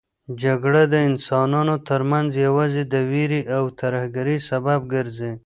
جګړه 0.43 0.81
د 0.93 0.95
انسانانو 1.09 1.75
ترمنځ 1.89 2.29
یوازې 2.45 2.83
د 2.93 2.95
وېرې 3.09 3.41
او 3.57 3.63
ترهګرۍ 3.79 4.37
سبب 4.49 4.79
ګرځي. 4.93 5.31